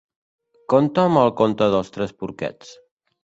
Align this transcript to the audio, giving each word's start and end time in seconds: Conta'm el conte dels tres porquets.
Conta'm 0.73 1.19
el 1.25 1.29
conte 1.43 1.67
dels 1.75 1.93
tres 1.99 2.17
porquets. 2.23 2.73